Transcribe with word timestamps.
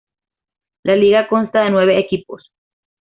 La 0.81 0.95
liga 0.95 1.27
consta 1.27 1.59
de 1.63 1.69
nueve 1.69 1.99
equipos. 1.99 2.49